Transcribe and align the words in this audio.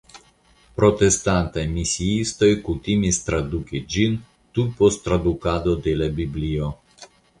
Protestantaj 0.77 1.65
misiistoj 1.73 2.49
kutimis 2.69 3.19
traduki 3.27 3.83
ĝin 3.97 4.15
tuj 4.57 4.67
post 4.81 5.07
tradukado 5.09 5.77
de 5.89 5.95
la 6.01 6.09
Biblio. 6.23 6.73